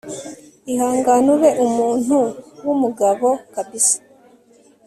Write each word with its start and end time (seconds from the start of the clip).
ihangane 0.73 1.27
ube 1.35 1.49
umuntu 1.65 2.17
wumugabo 2.65 3.29
kabsa 3.53 3.97